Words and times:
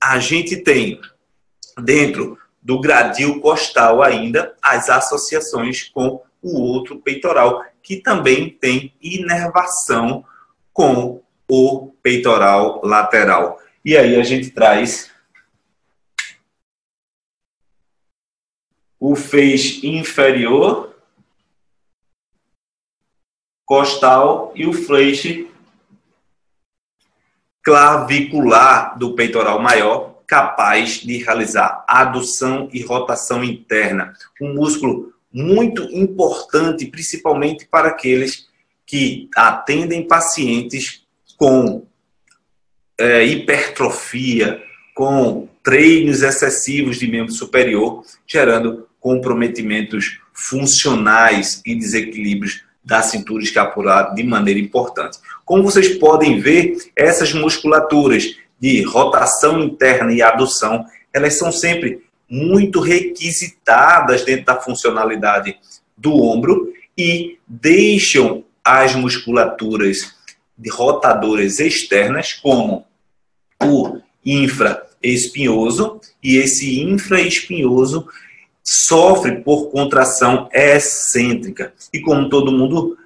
a 0.00 0.18
gente 0.18 0.56
tem 0.62 1.00
dentro 1.82 2.38
do 2.62 2.80
gradil 2.80 3.40
costal 3.40 4.02
ainda 4.02 4.54
as 4.62 4.88
associações 4.88 5.84
com 5.84 6.22
o 6.42 6.60
outro 6.60 7.00
peitoral, 7.00 7.64
que 7.82 7.96
também 7.96 8.50
tem 8.50 8.94
inervação 9.00 10.24
com 10.72 11.22
o 11.48 11.92
peitoral 12.02 12.80
lateral. 12.84 13.60
E 13.84 13.96
aí 13.96 14.16
a 14.16 14.22
gente 14.22 14.50
traz 14.50 15.10
o 18.98 19.14
feixe 19.14 19.86
inferior 19.86 20.94
costal 23.64 24.52
e 24.54 24.66
o 24.66 24.72
feixe 24.72 25.50
clavicular 27.66 28.96
do 28.96 29.16
peitoral 29.16 29.60
maior, 29.60 30.22
capaz 30.24 31.00
de 31.00 31.16
realizar 31.16 31.84
adução 31.88 32.68
e 32.72 32.80
rotação 32.80 33.42
interna. 33.42 34.12
Um 34.40 34.54
músculo 34.54 35.12
muito 35.32 35.82
importante, 35.90 36.86
principalmente 36.86 37.66
para 37.66 37.88
aqueles 37.88 38.46
que 38.86 39.28
atendem 39.34 40.06
pacientes 40.06 41.02
com 41.36 41.84
é, 42.96 43.24
hipertrofia, 43.24 44.62
com 44.94 45.48
treinos 45.60 46.22
excessivos 46.22 47.00
de 47.00 47.08
membro 47.08 47.32
superior, 47.32 48.04
gerando 48.24 48.86
comprometimentos 49.00 50.20
funcionais 50.32 51.62
e 51.66 51.74
desequilíbrios 51.74 52.62
da 52.86 53.02
cintura 53.02 53.42
escapular 53.42 54.14
de 54.14 54.22
maneira 54.22 54.60
importante. 54.60 55.18
Como 55.44 55.64
vocês 55.64 55.98
podem 55.98 56.38
ver, 56.38 56.76
essas 56.94 57.34
musculaturas 57.34 58.36
de 58.60 58.80
rotação 58.82 59.60
interna 59.60 60.12
e 60.12 60.22
adução, 60.22 60.86
elas 61.12 61.34
são 61.36 61.50
sempre 61.50 62.06
muito 62.30 62.78
requisitadas 62.78 64.24
dentro 64.24 64.46
da 64.46 64.60
funcionalidade 64.60 65.58
do 65.98 66.14
ombro 66.14 66.72
e 66.96 67.38
deixam 67.46 68.44
as 68.64 68.94
musculaturas 68.94 70.14
de 70.56 70.70
rotadoras 70.70 71.58
externas, 71.58 72.34
como 72.34 72.86
o 73.62 73.98
infraespinhoso, 74.24 76.00
e 76.22 76.36
esse 76.36 76.80
infraespinhoso 76.82 78.08
sofre 78.66 79.42
por 79.42 79.70
contração 79.70 80.48
excêntrica. 80.52 81.72
E 81.92 82.00
como 82.00 82.28
todo 82.28 82.50
mundo 82.50 82.98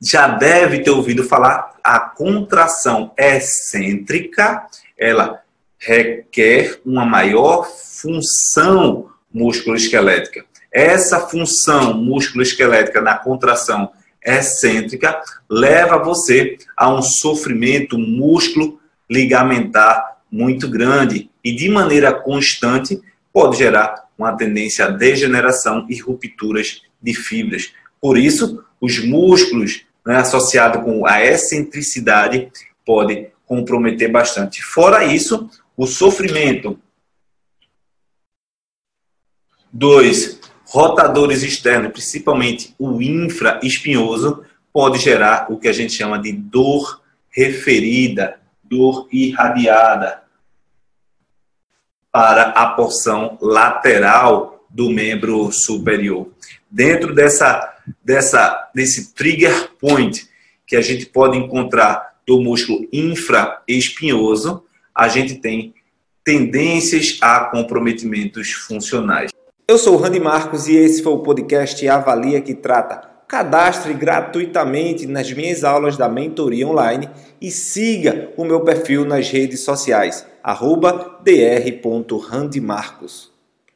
já 0.00 0.26
deve 0.26 0.80
ter 0.80 0.90
ouvido 0.90 1.22
falar, 1.22 1.74
a 1.84 2.00
contração 2.00 3.12
excêntrica, 3.16 4.66
ela 4.98 5.42
requer 5.78 6.80
uma 6.86 7.04
maior 7.04 7.66
função 7.66 9.10
musculoesquelética. 9.32 10.46
Essa 10.72 11.20
função 11.20 11.94
musculoesquelética 11.94 13.00
na 13.02 13.16
contração 13.16 13.90
excêntrica 14.24 15.20
leva 15.50 15.98
você 15.98 16.56
a 16.76 16.92
um 16.92 17.02
sofrimento 17.02 17.98
músculo 17.98 18.80
ligamentar 19.10 20.16
muito 20.30 20.68
grande 20.70 21.30
e 21.44 21.54
de 21.54 21.68
maneira 21.68 22.12
constante 22.14 22.98
pode 23.32 23.58
gerar 23.58 24.06
uma 24.22 24.36
tendência 24.36 24.86
à 24.86 24.88
degeneração 24.88 25.86
e 25.88 26.00
rupturas 26.00 26.82
de 27.00 27.14
fibras. 27.14 27.72
Por 28.00 28.18
isso, 28.18 28.64
os 28.80 28.98
músculos 29.04 29.84
né, 30.04 30.16
associados 30.16 30.82
com 30.82 31.06
a 31.06 31.24
excentricidade 31.24 32.50
podem 32.84 33.30
comprometer 33.46 34.10
bastante. 34.10 34.62
Fora 34.62 35.04
isso, 35.04 35.48
o 35.76 35.86
sofrimento 35.86 36.78
dos 39.72 40.40
rotadores 40.64 41.42
externos, 41.42 41.92
principalmente 41.92 42.74
o 42.78 43.00
infraespinhoso, 43.00 44.44
pode 44.72 44.98
gerar 44.98 45.46
o 45.50 45.58
que 45.58 45.68
a 45.68 45.72
gente 45.72 45.92
chama 45.92 46.18
de 46.18 46.32
dor 46.32 47.02
referida, 47.30 48.40
dor 48.62 49.06
irradiada, 49.12 50.21
para 52.12 52.50
a 52.50 52.66
porção 52.66 53.38
lateral 53.40 54.66
do 54.68 54.90
membro 54.90 55.50
superior. 55.50 56.28
Dentro 56.70 57.14
dessa, 57.14 57.74
dessa, 58.04 58.70
desse 58.74 59.14
trigger 59.14 59.70
point 59.80 60.28
que 60.66 60.76
a 60.76 60.82
gente 60.82 61.06
pode 61.06 61.38
encontrar 61.38 62.12
do 62.26 62.38
músculo 62.40 62.86
infraespinhoso, 62.92 64.62
a 64.94 65.08
gente 65.08 65.36
tem 65.36 65.74
tendências 66.22 67.18
a 67.20 67.46
comprometimentos 67.46 68.52
funcionais. 68.52 69.30
Eu 69.66 69.78
sou 69.78 69.94
o 69.94 69.96
Randy 69.96 70.20
Marcos 70.20 70.68
e 70.68 70.76
esse 70.76 71.02
foi 71.02 71.12
o 71.12 71.18
podcast 71.18 71.88
Avalia 71.88 72.40
que 72.42 72.54
trata. 72.54 73.10
Cadastre 73.26 73.94
gratuitamente 73.94 75.06
nas 75.06 75.32
minhas 75.32 75.64
aulas 75.64 75.96
da 75.96 76.08
mentoria 76.08 76.68
online 76.68 77.08
e 77.40 77.50
siga 77.50 78.30
o 78.36 78.44
meu 78.44 78.60
perfil 78.60 79.06
nas 79.06 79.30
redes 79.30 79.60
sociais 79.60 80.26
arroba 80.42 81.20
dr.randimarcos. 81.24 83.31